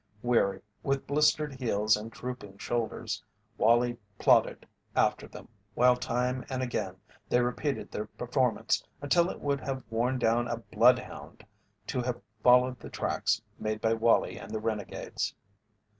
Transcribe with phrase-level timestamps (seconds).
[0.23, 3.23] Weary, with blistered heels and drooping shoulders,
[3.59, 6.95] Wallie plodded after them while time and again
[7.29, 11.45] they repeated the performance until it would have worn down a bloodhound
[11.85, 15.35] to have followed the tracks made by Wallie and the renegades.